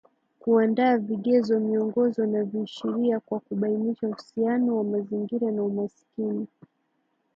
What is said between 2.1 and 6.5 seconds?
na viashiria vya kubainisha uhusiano wa mazingira na umaskini